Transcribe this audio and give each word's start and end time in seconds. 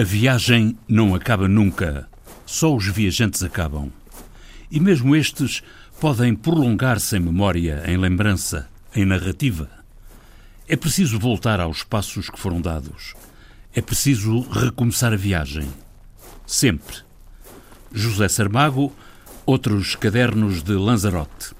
A 0.00 0.02
viagem 0.02 0.78
não 0.88 1.14
acaba 1.14 1.46
nunca, 1.46 2.08
só 2.46 2.74
os 2.74 2.86
viajantes 2.86 3.42
acabam. 3.42 3.92
E 4.70 4.80
mesmo 4.80 5.14
estes 5.14 5.62
podem 6.00 6.34
prolongar-se 6.34 7.18
em 7.18 7.20
memória, 7.20 7.82
em 7.86 7.98
lembrança, 7.98 8.66
em 8.96 9.04
narrativa. 9.04 9.68
É 10.66 10.74
preciso 10.74 11.18
voltar 11.18 11.60
aos 11.60 11.84
passos 11.84 12.30
que 12.30 12.40
foram 12.40 12.62
dados. 12.62 13.12
É 13.74 13.82
preciso 13.82 14.40
recomeçar 14.40 15.12
a 15.12 15.16
viagem. 15.16 15.68
Sempre. 16.46 16.96
José 17.92 18.26
Sarmago, 18.26 18.96
outros 19.44 19.96
cadernos 19.96 20.62
de 20.62 20.72
Lanzarote. 20.72 21.52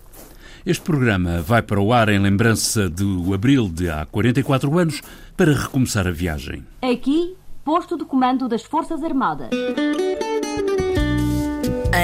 Este 0.64 0.82
programa 0.82 1.42
vai 1.42 1.60
para 1.60 1.78
o 1.78 1.92
ar 1.92 2.08
em 2.08 2.18
lembrança 2.18 2.88
do 2.88 3.34
abril 3.34 3.68
de 3.68 3.90
há 3.90 4.06
44 4.06 4.78
anos 4.78 5.02
para 5.36 5.52
recomeçar 5.52 6.06
a 6.06 6.10
viagem. 6.10 6.64
Aqui 6.80 7.36
Posto 7.72 7.96
de 7.96 8.04
Comando 8.04 8.48
das 8.48 8.64
Forças 8.64 9.00
Armadas. 9.04 9.48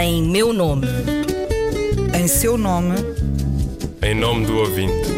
Em 0.01 0.23
meu 0.23 0.53
nome. 0.53 0.87
Em 2.17 2.29
seu 2.29 2.57
nome. 2.57 2.95
Em 4.01 4.15
nome 4.15 4.47
do 4.47 4.59
ouvinte. 4.59 5.09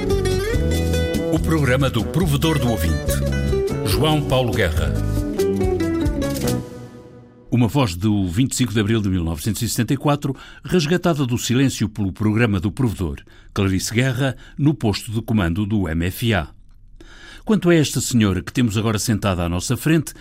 O 1.34 1.38
programa 1.38 1.90
do 1.90 2.02
provedor 2.02 2.58
do 2.58 2.70
ouvinte. 2.70 3.12
João 3.84 4.22
Paulo 4.22 4.50
Guerra. 4.50 4.90
Uma 7.50 7.68
voz 7.68 7.94
do 7.94 8.26
25 8.26 8.72
de 8.72 8.80
abril 8.80 9.02
de 9.02 9.10
1974, 9.10 10.34
resgatada 10.64 11.26
do 11.26 11.36
silêncio 11.36 11.90
pelo 11.90 12.10
programa 12.10 12.58
do 12.58 12.72
provedor, 12.72 13.18
Clarice 13.52 13.92
Guerra, 13.92 14.34
no 14.56 14.72
posto 14.72 15.12
de 15.12 15.20
comando 15.20 15.66
do 15.66 15.82
MFA. 15.94 16.57
Quanto 17.48 17.70
a 17.70 17.74
esta 17.74 17.98
senhora 17.98 18.42
que 18.42 18.52
temos 18.52 18.76
agora 18.76 18.98
sentada 18.98 19.42
à 19.42 19.48
nossa 19.48 19.74
frente, 19.74 20.12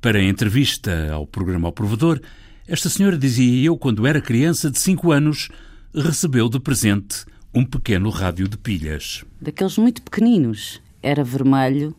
para 0.00 0.20
a 0.20 0.22
entrevista 0.22 1.10
ao 1.12 1.26
programa 1.26 1.66
ao 1.66 1.72
provedor, 1.72 2.20
esta 2.64 2.88
senhora 2.88 3.18
dizia 3.18 3.66
eu, 3.66 3.76
quando 3.76 4.06
era 4.06 4.20
criança 4.20 4.70
de 4.70 4.78
5 4.78 5.10
anos, 5.10 5.48
recebeu 5.92 6.48
de 6.48 6.60
presente 6.60 7.24
um 7.52 7.64
pequeno 7.64 8.08
rádio 8.08 8.46
de 8.46 8.56
pilhas. 8.56 9.24
Daqueles 9.40 9.76
muito 9.78 10.00
pequeninos. 10.00 10.80
Era 11.02 11.24
vermelho 11.24 11.92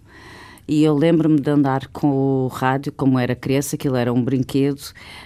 e 0.68 0.84
eu 0.84 0.94
lembro-me 0.94 1.40
de 1.40 1.50
andar 1.50 1.88
com 1.88 2.10
o 2.10 2.48
rádio, 2.48 2.92
como 2.92 3.18
era 3.18 3.34
criança, 3.34 3.78
aquilo 3.78 3.96
era 3.96 4.12
um 4.12 4.22
brinquedo. 4.22 4.82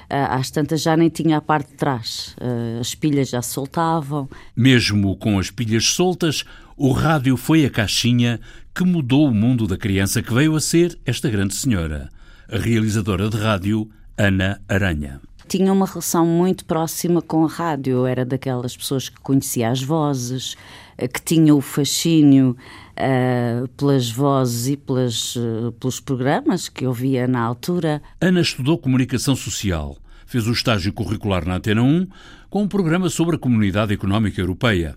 Ah, 0.07 0.35
às 0.35 0.51
tantas 0.51 0.83
já 0.83 0.95
nem 0.95 1.09
tinha 1.09 1.37
a 1.37 1.41
parte 1.41 1.71
de 1.71 1.77
trás. 1.77 2.35
Ah, 2.39 2.79
as 2.79 2.93
pilhas 2.93 3.29
já 3.29 3.41
soltavam. 3.41 4.29
Mesmo 4.55 5.15
com 5.17 5.39
as 5.39 5.49
pilhas 5.49 5.85
soltas, 5.85 6.45
o 6.83 6.93
rádio 6.93 7.37
foi 7.37 7.63
a 7.63 7.69
caixinha 7.69 8.39
que 8.73 8.83
mudou 8.83 9.27
o 9.27 9.33
mundo 9.35 9.67
da 9.67 9.77
criança 9.77 10.19
que 10.19 10.33
veio 10.33 10.55
a 10.55 10.59
ser 10.59 10.97
esta 11.05 11.29
grande 11.29 11.53
senhora, 11.53 12.09
a 12.51 12.57
realizadora 12.57 13.29
de 13.29 13.37
rádio 13.37 13.87
Ana 14.17 14.59
Aranha. 14.67 15.21
Tinha 15.47 15.71
uma 15.71 15.85
relação 15.85 16.25
muito 16.25 16.65
próxima 16.65 17.21
com 17.21 17.45
a 17.45 17.47
rádio. 17.47 18.07
Era 18.07 18.25
daquelas 18.25 18.75
pessoas 18.75 19.09
que 19.09 19.19
conhecia 19.19 19.69
as 19.69 19.83
vozes, 19.83 20.55
eh, 20.97 21.07
que 21.07 21.21
tinha 21.21 21.53
o 21.53 21.61
fascínio 21.61 22.57
uh, 22.97 23.67
pelas 23.77 24.09
vozes 24.09 24.69
e 24.69 24.75
pelas, 24.75 25.35
uh, 25.35 25.71
pelos 25.79 25.99
programas 25.99 26.67
que 26.67 26.83
eu 26.83 26.93
via 26.93 27.27
na 27.27 27.41
altura. 27.41 28.01
Ana 28.19 28.41
estudou 28.41 28.79
comunicação 28.79 29.35
social. 29.35 29.97
Fez 30.25 30.47
o 30.47 30.51
estágio 30.51 30.91
curricular 30.93 31.45
na 31.45 31.57
Antena 31.57 31.83
1 31.83 32.07
com 32.49 32.63
um 32.63 32.67
programa 32.67 33.07
sobre 33.07 33.35
a 33.35 33.39
Comunidade 33.39 33.93
Económica 33.93 34.41
Europeia. 34.41 34.95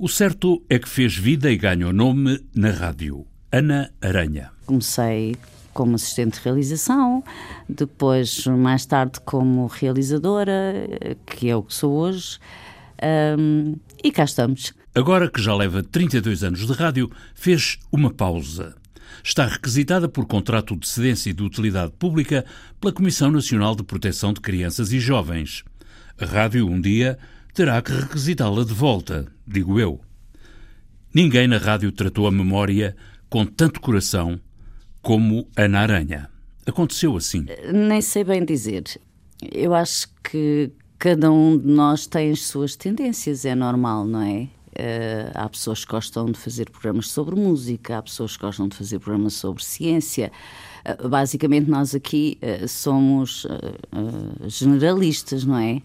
O 0.00 0.06
certo 0.08 0.62
é 0.70 0.78
que 0.78 0.88
fez 0.88 1.16
vida 1.16 1.50
e 1.50 1.56
ganhou 1.56 1.92
nome 1.92 2.40
na 2.54 2.70
rádio. 2.70 3.26
Ana 3.50 3.90
Aranha. 4.00 4.52
Comecei 4.64 5.34
como 5.74 5.96
assistente 5.96 6.38
de 6.38 6.44
realização, 6.44 7.24
depois, 7.68 8.46
mais 8.46 8.86
tarde, 8.86 9.18
como 9.24 9.66
realizadora, 9.66 10.54
que 11.26 11.50
é 11.50 11.56
o 11.56 11.64
que 11.64 11.74
sou 11.74 11.94
hoje, 11.94 12.38
um, 13.36 13.74
e 14.02 14.12
cá 14.12 14.22
estamos. 14.22 14.72
Agora 14.94 15.28
que 15.28 15.42
já 15.42 15.52
leva 15.52 15.82
32 15.82 16.44
anos 16.44 16.64
de 16.64 16.72
rádio, 16.74 17.10
fez 17.34 17.76
uma 17.90 18.12
pausa. 18.12 18.76
Está 19.24 19.46
requisitada 19.46 20.08
por 20.08 20.26
contrato 20.26 20.76
de 20.76 20.86
cedência 20.86 21.30
e 21.30 21.32
de 21.32 21.42
utilidade 21.42 21.90
pública 21.98 22.44
pela 22.80 22.92
Comissão 22.92 23.32
Nacional 23.32 23.74
de 23.74 23.82
Proteção 23.82 24.32
de 24.32 24.40
Crianças 24.40 24.92
e 24.92 25.00
Jovens. 25.00 25.64
A 26.20 26.24
rádio, 26.24 26.68
um 26.68 26.80
dia, 26.80 27.18
terá 27.54 27.80
que 27.82 27.92
requisitá-la 27.92 28.64
de 28.64 28.74
volta, 28.74 29.26
digo 29.46 29.78
eu. 29.78 30.00
Ninguém 31.12 31.48
na 31.48 31.58
rádio 31.58 31.90
tratou 31.90 32.26
a 32.26 32.30
memória 32.30 32.96
com 33.28 33.44
tanto 33.44 33.80
coração 33.80 34.40
como 35.02 35.48
Ana 35.56 35.80
Aranha. 35.80 36.30
Aconteceu 36.66 37.16
assim? 37.16 37.46
Nem 37.72 38.02
sei 38.02 38.24
bem 38.24 38.44
dizer. 38.44 38.84
Eu 39.50 39.74
acho 39.74 40.08
que 40.22 40.70
cada 40.98 41.30
um 41.30 41.56
de 41.56 41.66
nós 41.66 42.06
tem 42.06 42.30
as 42.30 42.42
suas 42.42 42.76
tendências, 42.76 43.44
é 43.44 43.54
normal, 43.54 44.04
não 44.04 44.22
é? 44.22 44.48
Uh, 44.78 45.32
há 45.34 45.48
pessoas 45.48 45.84
que 45.84 45.90
gostam 45.90 46.26
de 46.26 46.38
fazer 46.38 46.70
programas 46.70 47.08
sobre 47.08 47.34
música, 47.34 47.98
há 47.98 48.02
pessoas 48.02 48.36
que 48.36 48.42
gostam 48.42 48.68
de 48.68 48.76
fazer 48.76 48.98
programas 48.98 49.34
sobre 49.34 49.64
ciência. 49.64 50.30
Uh, 50.84 51.08
basicamente, 51.08 51.70
nós 51.70 51.94
aqui 51.94 52.38
uh, 52.42 52.68
somos 52.68 53.46
generalistas, 54.46 55.44
não 55.44 55.56
é? 55.56 55.82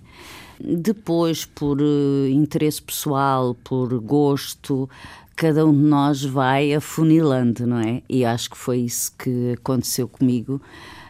Depois, 0.59 1.45
por 1.45 1.81
uh, 1.81 2.27
interesse 2.27 2.81
pessoal, 2.81 3.55
por 3.63 3.99
gosto, 3.99 4.89
cada 5.35 5.65
um 5.65 5.73
de 5.73 5.83
nós 5.83 6.23
vai 6.23 6.73
afunilando, 6.73 7.65
não 7.65 7.79
é? 7.79 8.01
E 8.07 8.23
acho 8.23 8.51
que 8.51 8.57
foi 8.57 8.79
isso 8.79 9.11
que 9.17 9.53
aconteceu 9.53 10.07
comigo. 10.07 10.61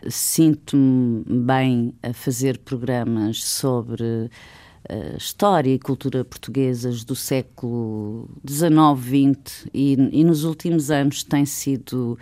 Sinto-me 0.07 1.23
bem 1.27 1.93
a 2.01 2.13
fazer 2.13 2.57
programas 2.59 3.43
sobre 3.43 4.03
uh, 4.03 5.17
história 5.17 5.73
e 5.73 5.79
cultura 5.79 6.23
portuguesas 6.23 7.03
do 7.03 7.15
século 7.15 8.29
XIX, 8.47 9.37
XX 9.45 9.67
e, 9.73 9.93
e 10.11 10.23
nos 10.23 10.43
últimos 10.43 10.89
anos 10.89 11.23
tem 11.23 11.45
sido 11.45 12.17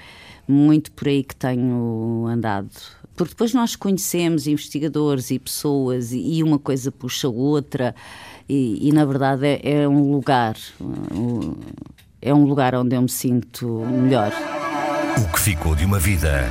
muito 0.47 0.91
por 0.91 1.07
aí 1.07 1.23
que 1.23 1.35
tenho 1.35 2.25
andado 2.27 2.71
porque 3.15 3.33
depois 3.33 3.53
nós 3.53 3.75
conhecemos 3.75 4.47
investigadores 4.47 5.31
e 5.31 5.39
pessoas 5.39 6.11
e 6.11 6.41
uma 6.43 6.57
coisa 6.57 6.91
puxa 6.91 7.27
outra 7.27 7.93
e, 8.47 8.87
e 8.87 8.91
na 8.91 9.05
verdade 9.05 9.45
é, 9.45 9.83
é, 9.83 9.87
um 9.87 10.11
lugar 10.11 10.55
é 12.21 12.33
um 12.33 12.45
lugar 12.45 12.75
onde 12.75 12.95
eu 12.95 13.01
me 13.01 13.09
sinto 13.09 13.67
melhor. 13.85 14.31
O 15.17 15.31
que 15.31 15.39
ficou 15.39 15.75
de 15.75 15.85
uma 15.85 15.99
vida, 15.99 16.49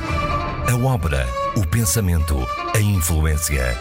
a 0.69 0.75
obra, 0.85 1.25
o 1.55 1.65
pensamento, 1.65 2.35
a 2.75 2.79
influência, 2.79 3.75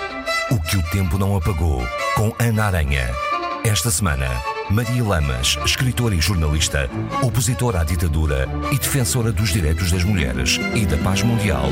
o 0.50 0.60
que 0.60 0.76
o 0.76 0.82
tempo 0.90 1.18
não 1.18 1.36
apagou, 1.36 1.82
com 2.16 2.32
Ana 2.38 2.66
Aranha. 2.66 3.29
Esta 3.64 3.90
semana 3.90 4.26
Maria 4.70 5.04
Lamas, 5.04 5.58
escritora 5.66 6.14
e 6.14 6.20
jornalista, 6.20 6.88
opositora 7.22 7.82
à 7.82 7.84
ditadura 7.84 8.48
e 8.72 8.78
defensora 8.78 9.30
dos 9.30 9.50
direitos 9.50 9.92
das 9.92 10.02
mulheres 10.02 10.58
e 10.74 10.86
da 10.86 10.96
paz 10.96 11.22
mundial, 11.22 11.66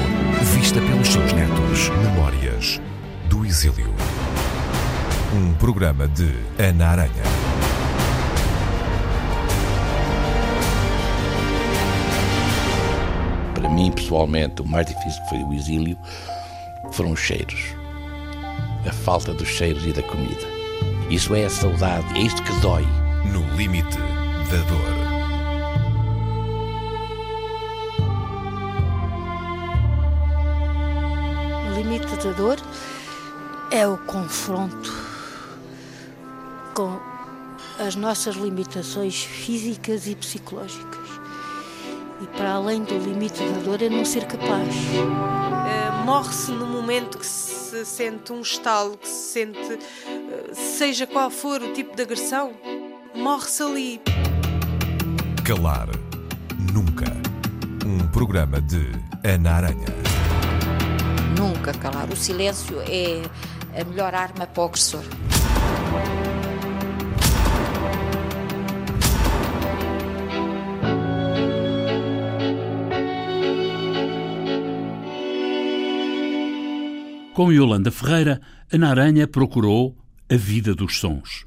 vista 0.55 0.81
pelos 0.81 1.09
seus 1.09 1.33
netos. 1.33 1.89
Memórias 1.89 2.81
do 3.29 3.45
Exílio. 3.45 3.95
Um 5.35 5.55
programa 5.55 6.07
de 6.07 6.31
Ana 6.59 6.89
Aranha. 6.89 7.23
Para 13.55 13.69
mim, 13.71 13.91
pessoalmente, 13.93 14.61
o 14.61 14.67
mais 14.67 14.87
difícil 14.87 15.23
foi 15.31 15.39
o 15.39 15.55
exílio 15.55 15.99
foram 16.93 17.13
os 17.13 17.21
cheiros. 17.21 17.75
A 18.87 18.93
falta 18.93 19.33
dos 19.33 19.49
cheiros 19.49 19.87
e 19.87 19.93
da 19.93 20.03
comida. 20.03 20.58
Isso 21.11 21.35
é 21.35 21.47
a 21.47 21.51
saudade, 21.51 22.19
é 22.19 22.21
isto 22.21 22.43
que 22.43 22.53
dói. 22.61 22.87
No 23.33 23.57
limite 23.57 23.97
da 23.97 24.59
dor. 24.69 24.99
O 31.67 31.75
limite 31.75 32.15
da 32.17 32.33
dor 32.33 32.59
é 33.71 33.89
o 33.89 33.97
confronto 33.97 34.93
com 36.75 37.01
as 37.79 37.97
nossas 37.97 38.37
limitações 38.37 39.23
físicas 39.23 40.07
e 40.07 40.15
psicológicas. 40.15 41.09
E 42.21 42.27
para 42.37 42.53
além 42.53 42.85
do 42.85 42.99
limite 42.99 43.43
da 43.43 43.61
dor 43.61 43.81
é 43.81 43.89
não 43.89 44.05
ser 44.05 44.27
capaz. 44.27 44.75
Uh, 44.75 46.05
Morre-se 46.05 46.51
no 46.51 46.67
momento 46.67 47.19
que 47.19 47.27
se 47.27 47.85
sente 47.85 48.33
um 48.33 48.41
estalo, 48.41 48.97
que 48.97 49.07
se 49.07 49.33
sente, 49.33 49.79
seja 50.53 51.07
qual 51.07 51.31
for 51.31 51.63
o 51.63 51.73
tipo 51.73 51.95
de 51.97 52.03
agressão, 52.03 52.53
morre-se 53.15 53.63
ali. 53.63 54.01
Calar 55.45 55.89
Nunca. 56.73 57.07
Um 57.87 58.07
programa 58.09 58.61
de 58.61 58.93
Ana 59.25 59.53
Aranha. 59.53 59.87
Nunca 61.37 61.73
calar. 61.73 62.09
O 62.11 62.17
silêncio 62.17 62.77
é 62.81 63.23
a 63.81 63.85
melhor 63.85 64.15
arma 64.15 64.47
para 64.47 64.63
o 64.63 64.67
agressor. 64.67 65.03
Com 77.35 77.53
Yolanda 77.53 77.91
Ferreira, 77.93 78.41
Ana 78.73 78.91
Aranha 78.91 79.29
procurou 79.29 79.97
a 80.31 80.37
vida 80.37 80.75
dos 80.75 80.99
sons. 80.99 81.47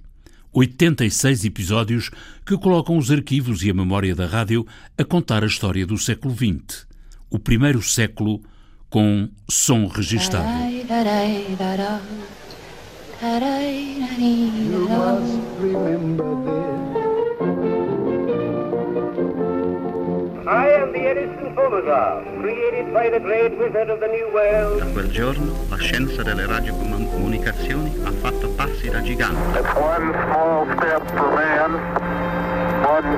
86 0.53 1.45
episódios 1.45 2.09
que 2.45 2.57
colocam 2.57 2.97
os 2.97 3.09
arquivos 3.09 3.63
e 3.63 3.69
a 3.69 3.73
memória 3.73 4.13
da 4.13 4.25
rádio 4.25 4.65
a 4.97 5.03
contar 5.03 5.43
a 5.43 5.47
história 5.47 5.85
do 5.85 5.97
século 5.97 6.35
XX. 6.35 6.85
O 7.29 7.39
primeiro 7.39 7.81
século 7.81 8.41
com 8.89 9.29
som 9.49 9.87
registado. 9.87 10.45
You 13.21 14.87
must 14.89 15.39
remember 15.59 16.93
this. 16.93 17.00
I 20.51 20.67
am 20.67 20.91
the 20.91 20.99
Edison 20.99 21.55
phonograph, 21.55 22.25
created 22.41 22.93
by 22.93 23.09
the 23.09 23.21
great 23.21 23.57
wizard 23.57 23.89
of 23.89 24.01
the 24.01 24.07
New 24.07 24.33
World. 24.33 24.79
Da 24.79 24.91
quel 24.91 25.09
giorno 25.09 25.65
la 25.69 25.77
scienza 25.77 26.23
delle 26.23 26.45
radiocomunicazioni 26.45 27.97
ha 28.03 28.11
fatto 28.11 28.49
passi 28.49 28.89
da 28.89 29.01
gigante. 29.01 29.59
One 29.59 30.11
small 30.11 30.67
step 30.75 31.07
for 31.15 31.31
man, 31.31 31.71
one 32.83 33.17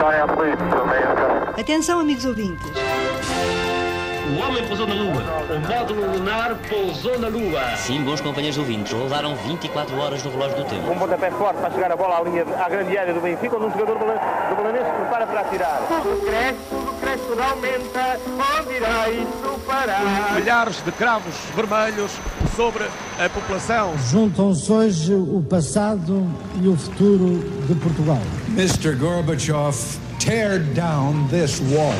giant 0.00 0.38
leap 0.38 0.58
for 0.68 0.84
mankind. 0.84 1.58
Atenção, 1.58 1.98
amigos 1.98 2.26
ouvintes. 2.26 3.79
O 4.28 4.38
homem 4.42 4.66
pousou 4.66 4.86
na 4.86 4.94
Lua. 4.94 5.22
O 5.50 5.60
módulo 5.68 6.12
lunar 6.12 6.54
pousou 6.68 7.18
na 7.18 7.28
Lua. 7.28 7.76
Sim, 7.76 8.02
bons 8.02 8.20
companheiros 8.20 8.58
ouvintes. 8.58 8.92
Rodaram 8.92 9.34
24 9.34 9.98
horas 9.98 10.22
no 10.22 10.30
relógio 10.30 10.56
do 10.58 10.64
tempo. 10.64 10.90
Um 10.90 10.98
pontapé 10.98 11.30
forte 11.30 11.58
para 11.60 11.70
chegar 11.70 11.90
a 11.92 11.96
bola 11.96 12.18
à, 12.18 12.22
linha, 12.22 12.44
à 12.58 12.68
grande 12.68 12.96
área 12.96 13.12
do 13.14 13.20
Benfica, 13.20 13.56
onde 13.56 13.66
um 13.66 13.72
jogador 13.72 13.98
do 13.98 14.56
Belenense 14.56 14.84
se 14.90 14.96
prepara 14.96 15.26
para 15.26 15.40
atirar. 15.40 15.80
Tudo 15.88 16.20
cresce, 16.24 16.58
tudo 16.68 17.00
cresce, 17.00 17.24
tudo 17.26 17.42
aumenta. 17.42 18.20
Onde 18.60 18.74
irá 18.74 19.10
isto 19.10 19.60
parar? 19.66 20.34
Milhares 20.34 20.82
de 20.84 20.92
cravos 20.92 21.34
vermelhos 21.56 22.12
sobre 22.54 22.84
a 23.18 23.28
população. 23.28 23.96
Juntam-se 24.10 24.70
hoje 24.70 25.14
o 25.14 25.44
passado 25.48 26.26
e 26.62 26.68
o 26.68 26.76
futuro 26.76 27.38
de 27.66 27.74
Portugal. 27.74 28.20
Mr. 28.50 28.94
Gorbachev, 28.96 29.98
tear 30.18 30.58
down 30.74 31.26
this 31.28 31.60
wall. 31.72 31.94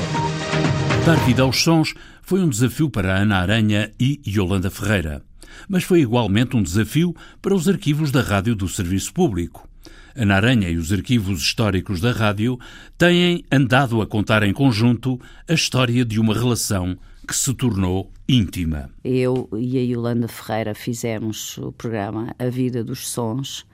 Dar 1.07 1.17
vida 1.25 1.43
aos 1.43 1.63
sons 1.63 1.95
foi 2.23 2.41
um 2.41 2.49
desafio 2.49 2.91
para 2.91 3.17
Ana 3.17 3.39
Aranha 3.39 3.91
e 3.99 4.21
Yolanda 4.27 4.71
Ferreira, 4.71 5.23
mas 5.67 5.83
foi 5.83 6.03
igualmente 6.03 6.55
um 6.57 6.63
desafio 6.63 7.17
para 7.41 7.55
os 7.55 7.67
arquivos 7.69 8.11
da 8.11 8.21
rádio 8.21 8.55
do 8.55 8.69
Serviço 8.69 9.13
Público. 9.15 9.67
Ana 10.15 10.37
Aranha 10.37 10.69
e 10.69 10.77
os 10.77 10.93
arquivos 10.93 11.41
históricos 11.41 12.01
da 12.01 12.13
rádio 12.13 12.59
têm 12.99 13.45
andado 13.51 14.03
a 14.03 14.07
contar 14.07 14.43
em 14.43 14.53
conjunto 14.53 15.19
a 15.49 15.55
história 15.55 16.05
de 16.05 16.21
uma 16.21 16.35
relação 16.35 16.97
que 17.27 17.35
se 17.35 17.53
tornou 17.55 18.13
íntima. 18.29 18.91
Eu 19.03 19.49
e 19.57 19.79
a 19.79 19.81
Yolanda 19.81 20.29
Ferreira 20.29 20.75
fizemos 20.75 21.57
o 21.59 21.73
programa 21.73 22.35
A 22.39 22.49
Vida 22.51 22.85
dos 22.85 23.09
Sons, 23.09 23.65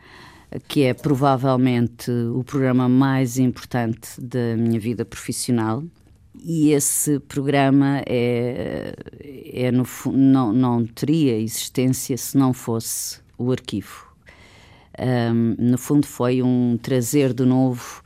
que 0.68 0.84
é 0.84 0.94
provavelmente 0.94 2.10
o 2.10 2.44
programa 2.44 2.88
mais 2.88 3.36
importante 3.36 4.10
da 4.20 4.56
minha 4.56 4.78
vida 4.78 5.04
profissional 5.04 5.82
e 6.42 6.72
esse 6.72 7.18
programa 7.20 8.02
é, 8.06 8.94
é 9.52 9.70
no, 9.70 9.84
não, 10.12 10.52
não 10.52 10.86
teria 10.86 11.38
existência 11.38 12.16
se 12.16 12.36
não 12.36 12.52
fosse 12.52 13.20
o 13.38 13.50
arquivo. 13.50 14.06
Um, 14.98 15.54
no 15.58 15.78
fundo, 15.78 16.06
foi 16.06 16.42
um 16.42 16.78
trazer 16.80 17.34
de 17.34 17.44
novo, 17.44 18.02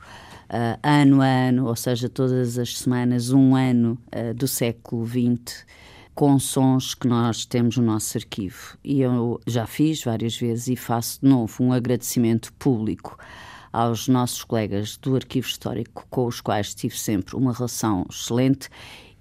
uh, 0.49 0.77
ano 0.83 1.21
a 1.21 1.25
ano, 1.25 1.67
ou 1.67 1.75
seja, 1.75 2.09
todas 2.09 2.57
as 2.57 2.77
semanas, 2.77 3.31
um 3.31 3.55
ano 3.55 3.97
uh, 4.07 4.33
do 4.33 4.47
século 4.47 5.05
XX, 5.07 5.65
com 6.13 6.37
sons 6.37 6.93
que 6.93 7.07
nós 7.07 7.45
temos 7.45 7.77
no 7.77 7.83
nosso 7.83 8.17
arquivo. 8.17 8.77
E 8.83 9.01
eu 9.01 9.39
já 9.47 9.65
fiz 9.65 10.03
várias 10.03 10.37
vezes 10.37 10.67
e 10.67 10.75
faço 10.75 11.21
de 11.21 11.29
novo 11.29 11.63
um 11.63 11.71
agradecimento 11.71 12.51
público 12.53 13.17
aos 13.71 14.07
nossos 14.07 14.43
colegas 14.43 14.97
do 14.97 15.15
Arquivo 15.15 15.47
Histórico, 15.47 16.05
com 16.09 16.25
os 16.25 16.41
quais 16.41 16.73
tive 16.73 16.97
sempre 16.97 17.35
uma 17.35 17.53
relação 17.53 18.05
excelente 18.09 18.69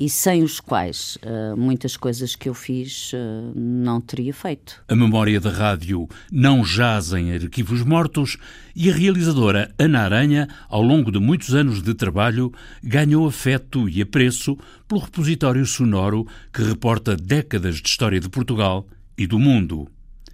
e 0.00 0.08
sem 0.08 0.42
os 0.42 0.60
quais 0.60 1.16
uh, 1.16 1.54
muitas 1.58 1.94
coisas 1.94 2.34
que 2.34 2.48
eu 2.48 2.54
fiz 2.54 3.12
uh, 3.12 3.52
não 3.54 4.00
teria 4.00 4.32
feito. 4.32 4.82
A 4.88 4.96
memória 4.96 5.38
da 5.38 5.50
rádio 5.50 6.08
não 6.32 6.64
jaz 6.64 7.12
em 7.12 7.32
arquivos 7.34 7.82
mortos 7.84 8.38
e 8.74 8.90
a 8.90 8.94
realizadora 8.94 9.74
Ana 9.78 10.00
Aranha, 10.00 10.48
ao 10.70 10.80
longo 10.80 11.12
de 11.12 11.18
muitos 11.18 11.54
anos 11.54 11.82
de 11.82 11.92
trabalho, 11.92 12.50
ganhou 12.82 13.28
afeto 13.28 13.90
e 13.90 14.00
apreço 14.00 14.56
pelo 14.88 15.02
repositório 15.02 15.66
sonoro 15.66 16.26
que 16.50 16.62
reporta 16.62 17.14
décadas 17.14 17.76
de 17.76 17.88
história 17.88 18.18
de 18.18 18.28
Portugal 18.30 18.86
e 19.18 19.26
do 19.26 19.38
mundo 19.38 19.86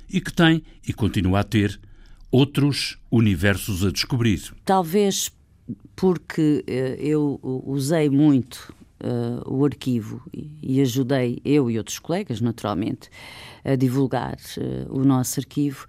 e 0.08 0.20
que 0.20 0.32
tem 0.32 0.62
e 0.86 0.92
continua 0.92 1.40
a 1.40 1.44
ter 1.44 1.80
outros 2.30 2.98
universos 3.10 3.84
a 3.84 3.90
descobrir. 3.90 4.52
Talvez 4.64 5.30
porque 5.94 6.64
uh, 6.68 6.72
eu 7.00 7.40
usei 7.42 8.08
muito 8.08 8.74
uh, 9.00 9.50
o 9.50 9.64
arquivo 9.64 10.22
e, 10.32 10.50
e, 10.62 10.80
ajudei, 10.80 11.40
eu 11.44 11.70
e 11.70 11.78
outros 11.78 11.98
colegas, 11.98 12.40
naturalmente, 12.40 13.08
a 13.64 13.74
divulgar 13.74 14.36
uh, 14.58 14.98
o 14.98 15.04
nosso 15.04 15.40
arquivo, 15.40 15.86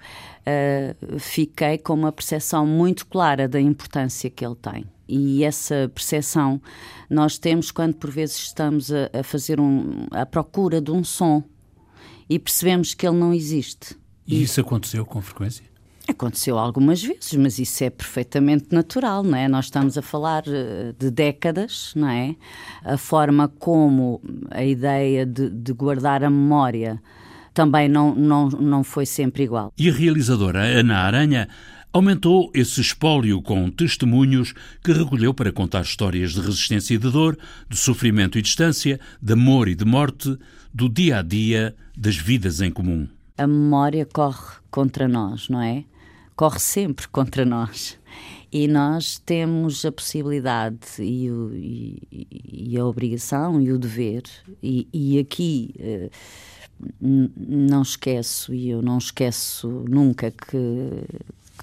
fiquei 1.19 1.77
com 1.77 1.93
uma 1.93 2.11
percepção 2.11 2.65
muito 2.65 3.05
clara 3.05 3.49
da 3.49 3.59
importância 3.59 4.29
que 4.29 4.45
ele 4.45 4.55
tem. 4.55 4.85
E 5.05 5.43
essa 5.43 5.91
percepção 5.93 6.61
nós 7.09 7.37
temos 7.37 7.69
quando, 7.69 7.95
por 7.95 8.09
vezes, 8.09 8.37
estamos 8.37 8.89
a, 8.89 9.09
a 9.11 9.23
fazer 9.23 9.59
um, 9.59 10.07
a 10.11 10.25
procura 10.25 10.79
de 10.79 10.89
um 10.89 11.03
som 11.03 11.43
e 12.29 12.39
percebemos 12.39 12.93
que 12.93 13.05
ele 13.05 13.17
não 13.17 13.33
existe. 13.33 13.97
E 14.25 14.41
isso 14.41 14.61
aconteceu 14.61 15.05
com 15.05 15.21
frequência? 15.21 15.65
Aconteceu 16.07 16.57
algumas 16.57 17.03
vezes, 17.03 17.33
mas 17.33 17.59
isso 17.59 17.83
é 17.83 17.89
perfeitamente 17.89 18.67
natural, 18.71 19.23
não 19.23 19.37
é? 19.37 19.47
Nós 19.47 19.65
estamos 19.65 19.97
a 19.97 20.01
falar 20.01 20.43
eh, 20.47 20.93
de 20.97 21.11
décadas, 21.11 21.91
não 21.95 22.07
é? 22.07 22.35
A 22.83 22.97
forma 22.97 23.47
como 23.47 24.21
a 24.49 24.63
ideia 24.63 25.25
de, 25.25 25.49
de 25.49 25.73
guardar 25.73 26.23
a 26.23 26.29
memória 26.29 27.01
também 27.53 27.89
não, 27.89 28.13
não, 28.15 28.49
não 28.49 28.83
foi 28.83 29.05
sempre 29.05 29.43
igual. 29.43 29.73
E 29.77 29.89
a 29.89 29.93
realizadora 29.93 30.59
Ana 30.59 30.97
Aranha 30.99 31.49
aumentou 31.91 32.51
esse 32.53 32.79
espólio 32.79 33.41
com 33.41 33.69
testemunhos 33.71 34.53
que 34.83 34.93
recolheu 34.93 35.33
para 35.33 35.51
contar 35.51 35.81
histórias 35.81 36.33
de 36.33 36.41
resistência 36.41 36.93
e 36.93 36.97
de 36.99 37.09
dor, 37.09 37.37
de 37.67 37.75
sofrimento 37.75 38.37
e 38.37 38.41
distância, 38.41 38.99
de 39.19 39.33
amor 39.33 39.67
e 39.67 39.75
de 39.75 39.83
morte, 39.83 40.37
do 40.71 40.87
dia 40.87 41.19
a 41.19 41.21
dia, 41.23 41.75
das 41.97 42.15
vidas 42.15 42.61
em 42.61 42.71
comum. 42.71 43.07
A 43.37 43.47
memória 43.47 44.05
corre 44.05 44.57
contra 44.69 45.07
nós, 45.07 45.49
não 45.49 45.61
é? 45.61 45.83
Corre 46.37 46.59
sempre 46.59 47.07
contra 47.07 47.43
nós. 47.43 47.99
E 48.53 48.67
nós 48.67 49.19
temos 49.25 49.83
a 49.83 49.91
possibilidade 49.91 50.77
e, 50.99 51.29
o, 51.29 51.53
e, 51.53 52.27
e 52.71 52.77
a 52.77 52.85
obrigação 52.85 53.59
e 53.59 53.73
o 53.73 53.77
dever, 53.77 54.23
e, 54.63 54.87
e 54.93 55.19
aqui 55.19 55.75
eh, 55.77 56.09
não 57.01 57.81
esqueço, 57.81 58.53
e 58.53 58.69
eu 58.69 58.81
não 58.81 58.99
esqueço 58.99 59.67
nunca 59.89 60.31
que, 60.31 61.03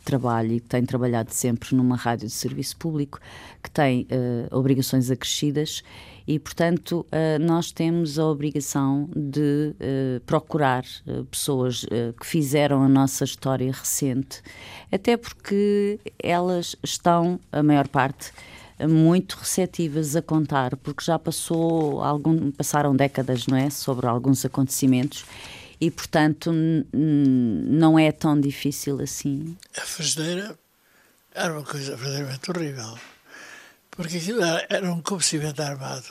que 0.05 0.11
trabalho 0.11 0.53
e 0.53 0.61
que 0.61 0.69
tenho 0.69 0.87
trabalhado 0.87 1.33
sempre 1.33 1.75
numa 1.75 1.97
rádio 1.97 2.29
de 2.29 2.35
serviço 2.35 2.77
público, 2.77 3.19
que 3.63 3.71
tem 3.71 4.03
uh, 4.03 4.57
obrigações 4.57 5.11
acrescidas 5.11 5.83
e, 6.27 6.39
portanto, 6.39 7.07
uh, 7.11 7.43
nós 7.43 7.73
temos 7.73 8.19
a 8.19 8.27
obrigação 8.27 9.09
de 9.17 9.75
uh, 9.75 10.21
procurar 10.27 10.85
pessoas 11.31 11.87
que 12.21 12.27
fizeram 12.27 12.83
a 12.83 12.89
nossa 12.89 13.25
história 13.25 13.73
recente, 13.73 14.43
até 14.93 15.17
porque 15.17 15.99
elas 16.23 16.77
estão, 16.83 17.41
a 17.51 17.63
maior 17.63 17.89
parte, 17.89 18.33
muito 18.89 19.37
receptivas 19.37 20.17
a 20.17 20.23
contar, 20.23 20.77
porque 20.77 21.05
já 21.05 21.19
passou 21.19 22.03
algum, 22.03 22.51
passaram 22.51 22.95
décadas, 22.95 23.47
não 23.47 23.57
é, 23.57 23.71
sobre 23.71 24.07
alguns 24.07 24.45
acontecimentos 24.45 25.25
e, 25.87 25.91
portanto, 25.91 26.53
não 26.93 27.99
é 27.99 28.11
tão 28.13 28.41
difícil 28.41 29.01
assim. 29.01 29.57
A 29.77 29.83
frigideira 29.83 30.59
era 31.35 31.53
uma 31.53 31.65
coisa 31.65 31.97
verdadeiramente 31.97 32.51
horrível 32.51 32.99
porque 33.97 34.17
aquilo 34.17 34.43
era 34.69 34.93
um 34.93 35.01
compartimento 35.01 35.63
armado, 35.63 36.11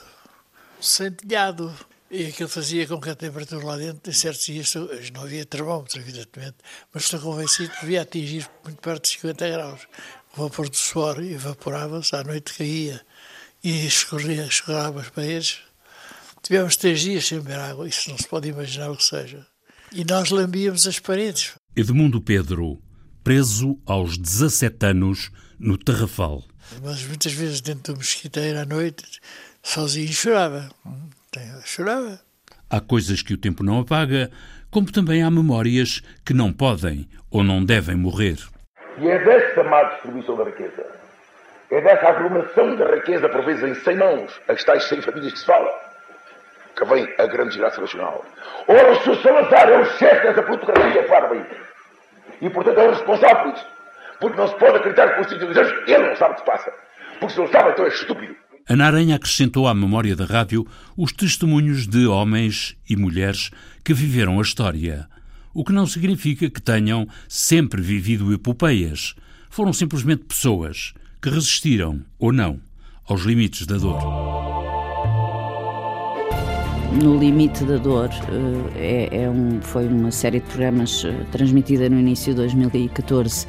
sem 0.80 1.12
telhado. 1.12 1.74
E 2.10 2.28
aquilo 2.28 2.48
fazia 2.48 2.88
com 2.88 3.02
que 3.02 3.10
a 3.10 3.16
temperatura 3.16 3.66
lá 3.66 3.76
dentro, 3.76 4.10
em 4.10 4.14
certos 4.14 4.46
dias, 4.46 4.74
não 5.12 5.24
havia 5.24 5.44
termómetro, 5.46 6.00
evidentemente, 6.00 6.58
mas 6.94 7.04
estou 7.04 7.20
convencido 7.20 7.72
que 7.72 7.82
devia 7.82 8.04
atingir 8.04 8.48
muito 8.64 8.80
perto 8.80 9.04
de 9.04 9.10
50 9.10 9.50
graus. 9.50 9.88
O 10.38 10.44
vapor 10.44 10.70
do 10.70 10.76
suor 10.76 11.24
evaporava-se, 11.24 12.16
à 12.16 12.24
noite 12.24 12.54
caía 12.54 13.02
e 13.64 13.88
escorria, 13.88 14.46
escorrava 14.46 15.02
as 15.02 15.10
paredes. 15.10 15.62
Tivemos 16.44 16.76
três 16.76 17.02
dias 17.02 17.26
sem 17.26 17.40
beber 17.40 17.60
água, 17.60 17.88
isso 17.88 18.12
não 18.12 18.18
se 18.18 18.28
pode 18.28 18.48
imaginar 18.48 18.92
o 18.92 18.98
que 18.98 19.04
seja. 19.04 19.46
E 19.96 20.04
nós 20.04 20.32
lambíamos 20.32 20.88
as 20.88 20.98
paredes. 20.98 21.54
Edmundo 21.76 22.20
Pedro, 22.20 22.82
preso 23.24 23.80
aos 23.86 24.18
17 24.18 24.88
anos 24.88 25.32
no 25.60 25.78
Tarrafal. 25.78 26.44
Mas 26.84 27.04
muitas 27.06 27.32
vezes 27.32 27.62
dentro 27.62 27.94
do 27.94 27.98
mosquiteiro 27.98 28.58
à 28.58 28.66
noite, 28.66 29.04
sozinho 29.62 30.12
chorava. 30.12 30.72
Chorava. 31.64 32.20
Há 32.68 32.82
coisas 32.82 33.22
que 33.22 33.36
o 33.36 33.38
tempo 33.38 33.64
não 33.64 33.80
apaga, 33.80 34.32
como 34.72 34.92
também 34.92 35.22
há 35.22 35.30
memórias 35.30 36.02
que 36.26 36.34
não 36.34 36.52
podem 36.52 37.08
ou 37.30 37.44
não 37.44 37.64
devem 37.64 37.96
morrer. 37.96 38.38
E 38.98 39.08
é 39.08 39.24
desta 39.24 39.64
má 39.64 39.84
distribuição 39.84 40.36
da 40.36 40.46
riqueza, 40.46 40.86
é 41.70 41.82
dessa 41.82 42.08
aglomeração 42.08 42.76
da 42.76 42.96
riqueza, 42.96 43.30
por 43.30 43.46
vezes 43.46 43.64
em 43.64 43.76
100 43.76 43.98
mãos, 43.98 44.32
as 44.48 44.64
tais 44.64 44.86
100 44.86 45.02
famílias 45.04 45.34
que 45.34 45.40
se 45.40 45.46
fala, 45.46 45.70
que 46.76 46.86
vem 46.86 47.08
a 47.18 47.26
grande 47.26 47.50
desgraça 47.50 47.82
nacional. 47.82 48.26
Ora, 48.68 48.92
o 48.92 48.96
Sr. 49.02 49.22
Salazar 49.22 49.70
é 49.70 49.80
o 49.80 49.86
chefe 49.98 50.28
dessa 50.28 50.44
plutocracia, 50.44 51.04
claro, 51.04 51.46
e 52.42 52.50
portanto 52.50 52.80
é 52.80 52.88
o 52.88 52.92
responsável 52.92 53.44
por 53.44 53.54
isso. 53.54 53.66
Porque 54.20 54.38
não 54.38 54.48
se 54.48 54.56
pode 54.56 54.78
acreditar 54.78 55.16
que 55.16 55.22
os 55.22 55.28
instituições, 55.28 55.68
ele 55.88 56.08
não 56.08 56.16
sabe 56.16 56.34
o 56.34 56.38
que 56.38 56.46
passa. 56.46 56.72
Porque 57.20 57.34
se 57.34 57.40
não 57.40 57.48
sabe, 57.48 57.72
então 57.72 57.86
é 57.86 57.90
estúpido. 57.90 58.36
Ana 58.70 58.86
Aranha 58.86 59.16
acrescentou 59.18 59.68
à 59.68 59.74
memória 59.74 60.16
da 60.16 60.26
rádio 60.26 60.66
os 60.98 61.12
testemunhos 61.12 61.86
de 61.86 62.08
homens 62.08 62.78
e 62.90 62.96
mulheres 62.96 63.52
que 63.84 63.94
viveram 63.94 64.40
a 64.40 64.42
história, 64.42 65.08
o 65.54 65.66
que 65.66 65.74
não 65.74 65.86
significa 65.86 66.50
que 66.50 66.62
tenham 66.62 67.06
sempre 67.28 67.82
vivido 67.82 68.34
epopeias. 68.34 69.16
Foram 69.50 69.74
simplesmente 69.74 70.24
pessoas 70.24 70.94
que 71.22 71.30
resistiram, 71.30 72.02
ou 72.18 72.32
não, 72.32 72.60
aos 73.06 73.24
limites 73.24 73.68
da 73.68 73.78
dor. 73.78 74.33
No 77.02 77.18
Limite 77.18 77.64
da 77.64 77.78
Dor 77.78 78.10
eh, 78.76 79.10
é, 79.12 79.24
é 79.24 79.30
um, 79.30 79.60
foi 79.62 79.88
uma 79.88 80.12
série 80.12 80.40
de 80.40 80.46
programas 80.46 81.04
eh, 81.04 81.12
transmitida 81.32 81.90
no 81.90 82.00
início 82.00 82.34
de 82.34 82.38
2014 82.38 83.48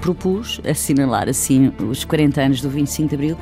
propus 0.00 0.60
assinalar 0.68 1.28
assim 1.28 1.72
os 1.90 2.04
40 2.04 2.40
anos 2.40 2.60
do 2.60 2.70
25 2.70 3.08
de 3.08 3.14
Abril. 3.14 3.38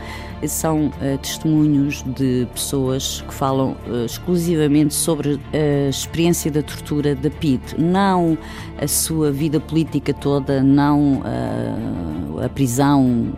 São 0.46 0.86
uh, 0.86 1.18
testemunhos 1.20 2.02
de 2.02 2.46
pessoas 2.52 3.22
que 3.26 3.34
falam 3.34 3.76
uh, 3.86 4.04
exclusivamente 4.04 4.94
sobre 4.94 5.40
a 5.52 5.88
experiência 5.88 6.50
da 6.50 6.62
tortura 6.62 7.14
da 7.14 7.30
PID, 7.30 7.60
não 7.78 8.36
a 8.80 8.86
sua 8.86 9.30
vida 9.30 9.58
política 9.58 10.12
toda, 10.12 10.62
não 10.62 11.18
uh, 11.20 12.44
a 12.44 12.48
prisão, 12.48 13.32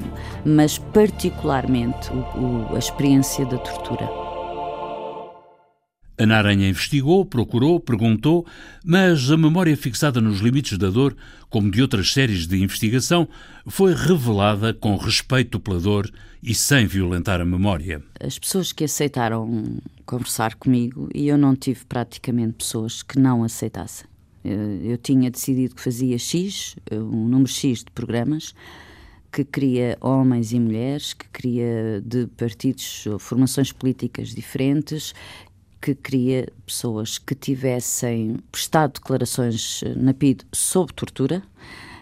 mas 0.44 0.78
particularmente 0.78 2.10
o, 2.12 2.72
o, 2.72 2.74
a 2.74 2.78
experiência 2.78 3.44
da 3.46 3.58
tortura. 3.58 4.25
Ana 6.18 6.38
Aranha 6.38 6.68
investigou, 6.68 7.24
procurou, 7.26 7.78
perguntou, 7.78 8.46
mas 8.84 9.30
a 9.30 9.36
memória 9.36 9.76
fixada 9.76 10.20
nos 10.20 10.40
limites 10.40 10.78
da 10.78 10.88
dor, 10.88 11.14
como 11.50 11.70
de 11.70 11.82
outras 11.82 12.12
séries 12.12 12.46
de 12.46 12.62
investigação, 12.62 13.28
foi 13.66 13.94
revelada 13.94 14.72
com 14.72 14.96
respeito 14.96 15.60
pela 15.60 15.78
dor 15.78 16.10
e 16.42 16.54
sem 16.54 16.86
violentar 16.86 17.40
a 17.40 17.44
memória. 17.44 18.02
As 18.18 18.38
pessoas 18.38 18.72
que 18.72 18.84
aceitaram 18.84 19.78
conversar 20.06 20.54
comigo, 20.54 21.08
e 21.14 21.28
eu 21.28 21.36
não 21.36 21.54
tive 21.54 21.84
praticamente 21.84 22.54
pessoas 22.54 23.02
que 23.02 23.18
não 23.18 23.44
aceitassem. 23.44 24.06
Eu 24.44 24.96
tinha 24.96 25.30
decidido 25.30 25.74
que 25.74 25.82
fazia 25.82 26.16
X, 26.18 26.76
um 26.92 27.26
número 27.26 27.50
X 27.50 27.80
de 27.80 27.90
programas, 27.90 28.54
que 29.32 29.44
queria 29.44 29.98
homens 30.00 30.52
e 30.52 30.60
mulheres, 30.60 31.12
que 31.12 31.28
queria 31.28 32.00
de 32.02 32.26
partidos 32.28 33.04
formações 33.18 33.72
políticas 33.72 34.32
diferentes, 34.32 35.12
que 35.80 35.94
queria 35.94 36.48
pessoas 36.64 37.18
que 37.18 37.34
tivessem 37.34 38.38
prestado 38.50 38.94
declarações 38.94 39.82
eh, 39.82 39.94
na 39.94 40.12
PID 40.14 40.44
sobre 40.52 40.94
tortura 40.94 41.42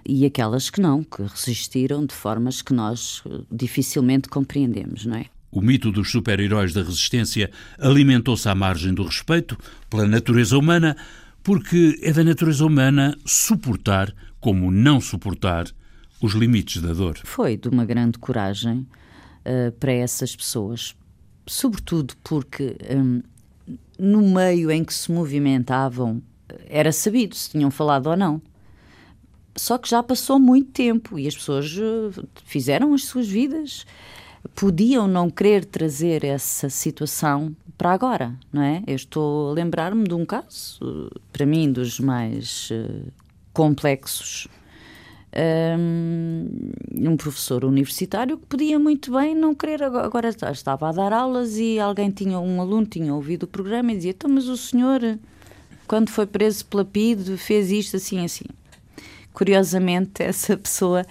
e 0.06 0.24
aquelas 0.26 0.70
que 0.70 0.80
não, 0.80 1.02
que 1.02 1.22
resistiram 1.22 2.04
de 2.04 2.14
formas 2.14 2.62
que 2.62 2.72
nós 2.72 3.22
eh, 3.26 3.40
dificilmente 3.50 4.28
compreendemos, 4.28 5.06
não 5.06 5.16
é? 5.16 5.26
O 5.50 5.60
mito 5.60 5.92
dos 5.92 6.10
super-heróis 6.10 6.72
da 6.72 6.82
resistência 6.82 7.50
alimentou-se 7.78 8.48
à 8.48 8.54
margem 8.54 8.92
do 8.92 9.04
respeito 9.04 9.56
pela 9.88 10.04
natureza 10.04 10.58
humana, 10.58 10.96
porque 11.44 11.96
é 12.02 12.12
da 12.12 12.24
natureza 12.24 12.66
humana 12.66 13.16
suportar, 13.24 14.12
como 14.40 14.72
não 14.72 15.00
suportar, 15.00 15.66
os 16.20 16.32
limites 16.32 16.82
da 16.82 16.92
dor. 16.92 17.20
Foi 17.22 17.56
de 17.56 17.68
uma 17.68 17.84
grande 17.84 18.18
coragem 18.18 18.78
uh, 18.78 19.70
para 19.78 19.92
essas 19.92 20.34
pessoas, 20.34 20.96
sobretudo 21.46 22.14
porque 22.24 22.76
um, 22.90 23.22
no 23.98 24.22
meio 24.22 24.70
em 24.70 24.84
que 24.84 24.92
se 24.92 25.10
movimentavam, 25.10 26.22
era 26.68 26.92
sabido 26.92 27.34
se 27.34 27.50
tinham 27.50 27.70
falado 27.70 28.08
ou 28.08 28.16
não. 28.16 28.40
Só 29.56 29.78
que 29.78 29.88
já 29.88 30.02
passou 30.02 30.38
muito 30.38 30.72
tempo 30.72 31.18
e 31.18 31.28
as 31.28 31.36
pessoas 31.36 31.76
eh, 31.78 32.22
fizeram 32.44 32.92
as 32.92 33.04
suas 33.04 33.28
vidas. 33.28 33.86
Podiam 34.54 35.06
não 35.06 35.30
querer 35.30 35.64
trazer 35.64 36.24
essa 36.24 36.68
situação 36.68 37.54
para 37.78 37.92
agora, 37.92 38.34
não 38.52 38.62
é? 38.62 38.82
Eu 38.86 38.96
estou 38.96 39.50
a 39.50 39.52
lembrar-me 39.52 40.04
de 40.04 40.14
um 40.14 40.26
caso, 40.26 40.80
eh, 40.82 41.18
para 41.32 41.46
mim, 41.46 41.70
dos 41.70 42.00
mais 42.00 42.68
uh, 42.70 43.12
complexos 43.52 44.48
um, 45.36 47.16
professor 47.16 47.64
universitário 47.64 48.38
que 48.38 48.46
podia 48.46 48.78
muito 48.78 49.12
bem 49.12 49.34
não 49.34 49.54
querer 49.54 49.82
agora 49.82 50.28
estava 50.28 50.88
a 50.88 50.92
dar 50.92 51.12
aulas 51.12 51.56
e 51.58 51.78
alguém 51.78 52.10
tinha 52.10 52.38
um 52.38 52.60
aluno 52.60 52.86
tinha 52.86 53.12
ouvido 53.12 53.44
o 53.44 53.48
programa 53.48 53.92
e 53.92 53.96
dizia 53.96 54.10
então 54.12 54.30
mas 54.30 54.46
o 54.46 54.56
senhor 54.56 55.00
quando 55.88 56.10
foi 56.10 56.26
preso 56.26 56.64
pela 56.66 56.84
PID 56.84 57.36
fez 57.36 57.70
isto 57.72 57.96
assim 57.96 58.24
assim 58.24 58.44
curiosamente 59.32 60.22
essa 60.24 60.56
pessoa 60.56 61.04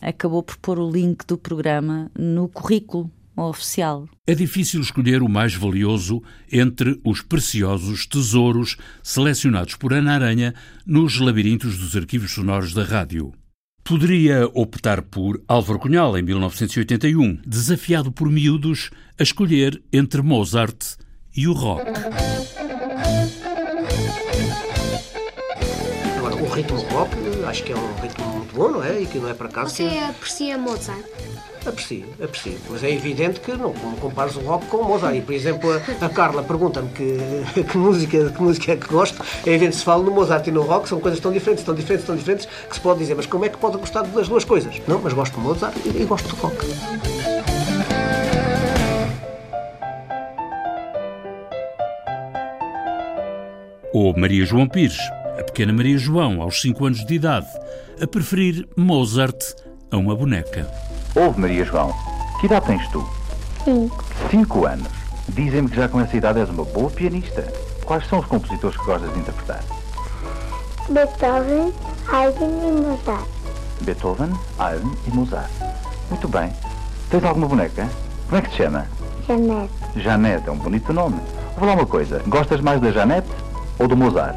acabou 0.00 0.42
por 0.42 0.56
pôr 0.56 0.78
o 0.78 0.90
link 0.90 1.26
do 1.26 1.36
programa 1.36 2.10
no 2.18 2.48
currículo 2.48 3.10
oficial. 3.36 4.08
É 4.26 4.34
difícil 4.34 4.80
escolher 4.80 5.22
o 5.22 5.28
mais 5.28 5.54
valioso 5.54 6.22
entre 6.50 6.98
os 7.04 7.20
preciosos 7.20 8.06
tesouros 8.06 8.78
selecionados 9.02 9.74
por 9.74 9.92
Ana 9.92 10.14
Aranha 10.14 10.54
nos 10.86 11.20
labirintos 11.20 11.76
dos 11.76 11.94
arquivos 11.94 12.30
sonoros 12.32 12.72
da 12.72 12.82
rádio. 12.82 13.34
Poderia 13.88 14.50
optar 14.52 15.00
por 15.00 15.40
Álvaro 15.46 15.78
Cunhal, 15.78 16.18
em 16.18 16.22
1981, 16.22 17.38
desafiado 17.46 18.10
por 18.10 18.28
miúdos 18.28 18.90
a 19.16 19.22
escolher 19.22 19.80
entre 19.92 20.22
Mozart 20.22 20.96
e 21.36 21.46
o 21.46 21.52
rock. 21.52 21.84
Acho 27.46 27.62
que 27.62 27.72
é 27.72 27.76
um 27.76 27.94
ritmo 28.00 28.26
muito 28.26 28.54
bom, 28.54 28.68
não 28.68 28.82
é? 28.82 29.00
E 29.00 29.06
que 29.06 29.18
não 29.18 29.28
é 29.28 29.34
para 29.34 29.48
cá. 29.48 29.64
Você 29.64 29.84
aprecia 30.08 30.58
Mozart? 30.58 31.04
Aprecio, 31.64 32.06
aprecio. 32.22 32.58
Mas 32.70 32.84
é 32.84 32.90
evidente 32.90 33.40
que 33.40 33.52
não 33.52 33.72
compares 34.00 34.36
o 34.36 34.40
rock 34.40 34.66
com 34.66 34.78
o 34.78 34.84
Mozart. 34.84 35.16
E, 35.16 35.20
por 35.20 35.34
exemplo, 35.34 35.70
a, 35.72 36.04
a 36.04 36.08
Carla 36.08 36.42
pergunta-me 36.42 36.88
que, 36.90 37.18
que, 37.64 37.76
música, 37.76 38.30
que 38.30 38.42
música 38.42 38.72
é 38.72 38.76
que 38.76 38.86
gosto. 38.86 39.20
É 39.44 39.50
evidente 39.50 39.72
que 39.72 39.78
se 39.78 39.84
fala 39.84 40.02
no 40.02 40.10
Mozart 40.10 40.46
e 40.46 40.52
no 40.52 40.62
rock, 40.62 40.88
são 40.88 41.00
coisas 41.00 41.18
tão 41.18 41.32
diferentes, 41.32 41.64
tão 41.64 41.74
diferentes, 41.74 42.06
tão 42.06 42.16
diferentes, 42.16 42.46
que 42.46 42.74
se 42.74 42.80
pode 42.80 43.00
dizer, 43.00 43.14
mas 43.14 43.26
como 43.26 43.44
é 43.44 43.48
que 43.48 43.56
pode 43.56 43.76
gostar 43.78 44.02
das 44.02 44.28
duas 44.28 44.44
coisas? 44.44 44.80
Não, 44.86 45.00
mas 45.00 45.12
gosto 45.12 45.34
do 45.34 45.40
Mozart 45.40 45.76
e, 45.84 46.02
e 46.02 46.04
gosto 46.04 46.28
do 46.28 46.36
rock. 46.36 46.56
Ou 53.92 54.14
Maria 54.16 54.44
João 54.44 54.68
Pires, 54.68 54.98
a 55.38 55.42
pequena 55.44 55.72
Maria 55.72 55.98
João, 55.98 56.40
aos 56.40 56.60
5 56.60 56.86
anos 56.86 57.04
de 57.04 57.14
idade, 57.14 57.46
a 58.00 58.06
preferir 58.06 58.66
Mozart 58.76 59.36
a 59.90 59.96
uma 59.96 60.14
boneca. 60.14 60.70
Ouve, 61.14 61.40
Maria 61.40 61.64
João, 61.64 61.92
que 62.40 62.46
idade 62.46 62.66
tens 62.66 62.88
tu? 62.88 63.06
Cinco. 63.64 64.04
Cinco 64.30 64.66
anos. 64.66 64.88
Dizem-me 65.28 65.68
que 65.68 65.76
já 65.76 65.88
com 65.88 66.00
essa 66.00 66.16
idade 66.16 66.40
és 66.40 66.48
uma 66.48 66.64
boa 66.64 66.90
pianista. 66.90 67.42
Quais 67.84 68.06
são 68.08 68.18
os 68.18 68.26
compositores 68.26 68.76
que 68.76 68.84
gostas 68.84 69.12
de 69.12 69.18
interpretar? 69.18 69.62
Beethoven, 70.88 71.72
Haydn 72.06 72.68
e 72.68 72.72
Mozart. 72.80 73.28
Beethoven, 73.82 74.32
Haydn 74.58 74.92
e 75.06 75.10
Mozart. 75.10 75.50
Muito 76.10 76.28
bem. 76.28 76.52
Tens 77.10 77.24
alguma 77.24 77.48
boneca? 77.48 77.88
Como 78.26 78.38
é 78.38 78.42
que 78.42 78.50
te 78.50 78.56
chama? 78.56 78.86
Janete. 79.26 79.72
Janete, 79.96 80.48
é 80.48 80.52
um 80.52 80.58
bonito 80.58 80.92
nome. 80.92 81.20
Vou 81.56 81.66
lá 81.68 81.74
uma 81.74 81.86
coisa. 81.86 82.22
Gostas 82.26 82.60
mais 82.60 82.80
da 82.80 82.92
Janete 82.92 83.28
ou 83.78 83.88
do 83.88 83.96
Mozart? 83.96 84.36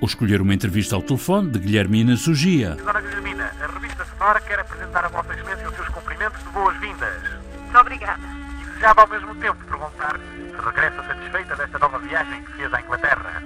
Ou 0.00 0.06
escolher 0.06 0.40
uma 0.40 0.54
entrevista 0.54 0.94
ao 0.94 1.02
telefone 1.02 1.50
de 1.50 1.58
Guilhermina 1.58 2.16
Sugia. 2.16 2.76
Dona 2.76 3.00
Guilhermina, 3.00 3.50
a 3.60 3.66
revista 3.66 4.04
Sonora 4.04 4.40
quer 4.40 4.60
apresentar 4.60 5.04
a 5.04 5.08
Vossa 5.08 5.32
Excelência 5.34 5.68
os 5.68 5.74
seus 5.74 5.88
cumprimentos 5.88 6.42
de 6.42 6.48
boas-vindas. 6.50 7.22
Muito 7.62 7.78
obrigada. 7.78 8.22
E 8.60 8.64
desejava 8.66 9.00
ao 9.02 9.08
mesmo 9.08 9.34
tempo 9.36 9.64
perguntar 9.64 10.20
se 10.36 10.64
regressa 10.64 11.02
satisfeita 11.02 11.56
desta 11.56 11.78
nova 11.78 11.98
viagem 11.98 12.42
que 12.44 12.52
fez 12.52 12.72
à 12.72 12.80
Inglaterra. 12.80 13.42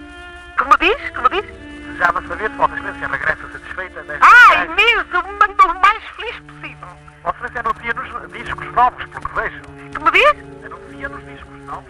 Como 0.58 0.76
diz? 0.78 1.10
Como 1.14 1.28
diz? 1.30 1.44
Desejava 1.86 2.22
saber 2.28 2.50
se 2.50 2.56
Vossa 2.56 2.74
Excelência 2.74 3.08
regressa 3.08 3.48
satisfeita 3.52 4.02
desta 4.02 4.26
ah, 4.26 4.48
viagem. 4.48 4.68
Ah, 4.68 4.82
imenso! 4.82 5.28
Mando 5.40 5.78
o 5.78 5.80
mais 5.80 6.04
feliz 6.16 6.36
possível. 6.40 6.88
Vossa 7.22 7.46
Excelência 7.46 7.60
anuncia-nos 7.60 8.32
discos 8.32 8.74
novos, 8.74 9.04
pelo 9.06 9.28
que 9.28 9.34
vejo. 9.34 9.62
Como 9.96 10.10
diz? 10.10 10.59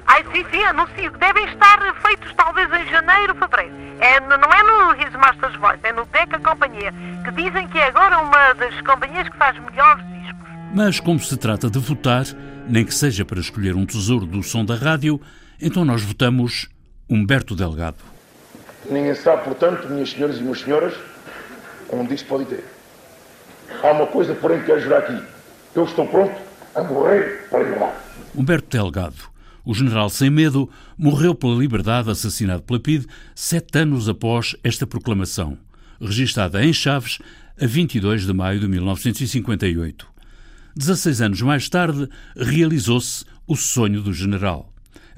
Ai, 0.06 0.24
sim, 0.32 0.44
sim, 0.50 0.62
anuncio. 0.64 1.10
Devem 1.12 1.44
estar 1.46 1.94
feitos 2.02 2.32
talvez 2.36 2.68
em 2.72 2.86
janeiro, 2.90 3.34
fevereiro. 3.34 3.74
É, 4.00 4.20
não 4.20 4.36
é 4.36 4.62
no 4.62 5.02
His 5.02 5.12
Master's 5.14 5.56
Voice, 5.56 5.80
é 5.82 5.92
no 5.92 6.04
Decca 6.06 6.38
Companhia, 6.40 6.92
que 7.24 7.30
dizem 7.32 7.68
que 7.68 7.78
é 7.78 7.88
agora 7.88 8.18
uma 8.18 8.52
das 8.54 8.80
companhias 8.82 9.28
que 9.28 9.36
faz 9.36 9.58
melhores 9.58 10.04
discos. 10.08 10.48
Mas, 10.74 11.00
como 11.00 11.18
se 11.18 11.36
trata 11.36 11.68
de 11.68 11.78
votar, 11.78 12.24
nem 12.68 12.84
que 12.84 12.94
seja 12.94 13.24
para 13.24 13.40
escolher 13.40 13.74
um 13.74 13.84
tesouro 13.84 14.26
do 14.26 14.42
som 14.42 14.64
da 14.64 14.74
rádio, 14.74 15.20
então 15.60 15.84
nós 15.84 16.02
votamos 16.02 16.68
Humberto 17.08 17.54
Delgado. 17.54 17.98
Ninguém 18.88 19.14
sabe, 19.14 19.44
portanto, 19.44 19.88
minhas 19.88 20.10
senhoras 20.10 20.38
e 20.38 20.42
meus 20.42 20.60
senhores, 20.60 20.94
onde 21.92 22.14
isto 22.14 22.26
pode 22.26 22.44
ter. 22.46 22.64
Há 23.82 23.92
uma 23.92 24.06
coisa, 24.06 24.34
porém, 24.34 24.60
que 24.60 24.66
quero 24.66 24.80
jurar 24.80 25.00
aqui. 25.00 25.22
Eu 25.74 25.84
estou 25.84 26.06
pronto 26.06 26.34
a 26.74 26.82
morrer 26.82 27.46
para 27.50 27.58
a 27.58 27.62
liberdade. 27.62 27.92
Humberto 28.34 28.68
Delgado, 28.68 29.30
o 29.64 29.74
general 29.74 30.08
sem 30.08 30.30
medo, 30.30 30.68
morreu 30.96 31.34
pela 31.34 31.56
liberdade 31.56 32.10
assassinado 32.10 32.62
pela 32.62 32.80
PIDE 32.80 33.06
sete 33.34 33.78
anos 33.78 34.08
após 34.08 34.56
esta 34.64 34.86
proclamação, 34.86 35.58
registada 36.00 36.64
em 36.64 36.72
Chaves 36.72 37.18
a 37.60 37.66
22 37.66 38.26
de 38.26 38.32
maio 38.32 38.60
de 38.60 38.68
1958. 38.68 40.06
16 40.74 41.20
anos 41.20 41.42
mais 41.42 41.68
tarde, 41.68 42.08
realizou-se 42.36 43.24
o 43.46 43.56
sonho 43.56 44.00
do 44.00 44.12
general. 44.12 44.72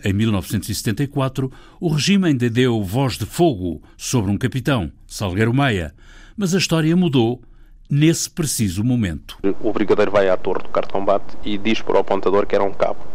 Em 0.05 0.13
1974, 0.13 1.53
o 1.79 1.89
regime 1.89 2.29
ainda 2.29 2.51
deu 2.51 2.83
voz 2.83 3.17
de 3.17 3.25
fogo 3.25 3.81
sobre 3.97 4.31
um 4.31 4.37
capitão, 4.37 4.91
Salgueiro 5.07 5.55
Maia, 5.55 5.95
mas 6.37 6.55
a 6.55 6.59
história 6.59 6.97
mudou 6.97 7.41
nesse 7.89 8.29
preciso 8.29 8.83
momento. 8.83 9.39
O 9.61 9.73
brigadeiro 9.73 10.11
vai 10.11 10.29
à 10.29 10.37
torre 10.37 10.63
do 10.63 10.71
carro 10.71 10.87
de 10.87 10.93
combate 10.93 11.37
e 11.45 11.57
diz 11.59 11.81
para 11.81 11.97
o 11.97 12.01
apontador 12.01 12.47
que 12.47 12.55
era 12.55 12.65
um 12.65 12.73
cabo 12.73 13.12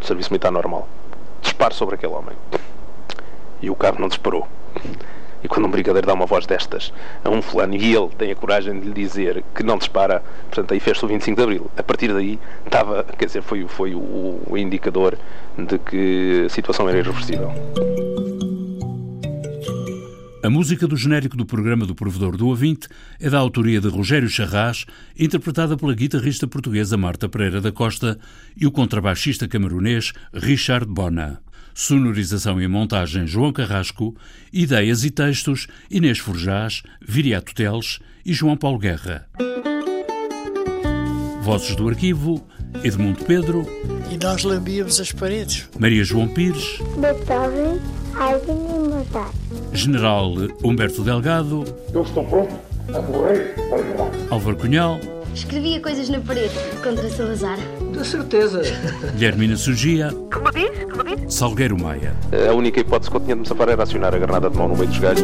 de 0.00 0.06
serviço 0.06 0.30
militar 0.30 0.52
normal. 0.52 0.88
Dispare 1.42 1.74
sobre 1.74 1.94
aquele 1.94 2.12
homem. 2.12 2.36
E 3.60 3.70
o 3.70 3.74
cabo 3.74 4.00
não 4.00 4.08
disparou. 4.08 4.46
E 5.42 5.48
quando 5.48 5.66
um 5.66 5.70
brigadeiro 5.70 6.06
dá 6.06 6.14
uma 6.14 6.26
voz 6.26 6.46
destas 6.46 6.92
a 7.24 7.30
um 7.30 7.40
fulano 7.40 7.74
e 7.74 7.94
ele 7.94 8.08
tem 8.18 8.30
a 8.32 8.34
coragem 8.34 8.80
de 8.80 8.88
lhe 8.88 8.92
dizer 8.92 9.44
que 9.54 9.62
não 9.62 9.78
dispara, 9.78 10.22
portanto 10.48 10.72
aí 10.74 10.80
fez-se 10.80 11.04
o 11.04 11.08
25 11.08 11.36
de 11.36 11.42
Abril. 11.42 11.70
A 11.76 11.82
partir 11.82 12.12
daí 12.12 12.38
estava, 12.64 13.04
quer 13.16 13.26
dizer, 13.26 13.42
foi, 13.42 13.66
foi 13.68 13.94
o, 13.94 14.40
o 14.48 14.58
indicador 14.58 15.16
de 15.56 15.78
que 15.78 16.44
a 16.46 16.48
situação 16.48 16.88
era 16.88 16.98
irreversível. 16.98 17.52
A 20.40 20.48
música 20.48 20.86
do 20.86 20.96
genérico 20.96 21.36
do 21.36 21.44
programa 21.44 21.84
do 21.84 21.96
Provedor 21.96 22.36
do 22.36 22.46
Ouvinte 22.46 22.86
é 23.18 23.28
da 23.28 23.38
autoria 23.38 23.80
de 23.80 23.88
Rogério 23.88 24.28
Charras, 24.28 24.86
interpretada 25.18 25.76
pela 25.76 25.94
guitarrista 25.94 26.46
portuguesa 26.46 26.96
Marta 26.96 27.28
Pereira 27.28 27.60
da 27.60 27.72
Costa 27.72 28.16
e 28.56 28.64
o 28.64 28.70
contrabaixista 28.70 29.48
camerunês 29.48 30.12
Richard 30.32 30.86
Bona. 30.86 31.40
Sonorização 31.74 32.62
e 32.62 32.68
montagem 32.68 33.26
João 33.26 33.52
Carrasco, 33.52 34.16
ideias 34.52 35.04
e 35.04 35.10
textos 35.10 35.66
Inês 35.90 36.18
Forjás, 36.18 36.82
Viriato 37.00 37.52
Teles 37.52 37.98
e 38.24 38.32
João 38.32 38.56
Paulo 38.56 38.78
Guerra. 38.78 39.28
Vozes 41.42 41.74
do 41.74 41.88
arquivo 41.88 42.46
Edmundo 42.84 43.24
Pedro 43.24 43.66
E 44.10 44.16
nós 44.22 44.44
lambíamos 44.44 45.00
as 45.00 45.10
paredes. 45.10 45.68
Maria 45.78 46.04
João 46.04 46.28
Pires, 46.28 46.78
Beethoven, 46.96 47.80
Haydn 48.14 48.52
e 48.52 48.88
Mozart. 48.88 49.47
General 49.72 50.32
Humberto 50.64 51.02
Delgado, 51.02 51.64
Eu 51.92 52.02
estou 52.02 52.24
pronto 52.24 52.54
a 52.94 53.00
morrer 53.02 53.54
para. 53.70 54.34
Álvaro 54.34 54.56
Cunhal, 54.56 54.98
Escrevia 55.34 55.80
coisas 55.80 56.08
na 56.08 56.18
parede 56.20 56.54
contra 56.82 57.08
Salazar. 57.10 57.58
De 57.92 58.04
certeza. 58.04 58.62
Guilhermina 59.14 59.56
Sugia, 59.56 60.10
Como 60.32 60.50
diz? 60.50 60.70
Como 60.90 61.04
diz? 61.04 61.32
Salgueiro 61.32 61.78
Maia. 61.80 62.12
A 62.48 62.52
única 62.54 62.80
hipótese 62.80 63.10
que 63.10 63.16
eu 63.16 63.20
tinha 63.20 63.34
de 63.36 63.42
me 63.42 63.46
safar 63.46 63.68
era 63.68 63.82
acionar 63.82 64.14
a 64.14 64.18
granada 64.18 64.50
de 64.50 64.56
mão 64.56 64.66
no 64.68 64.74
meio 64.76 64.88
dos 64.88 64.98
galhos. 64.98 65.22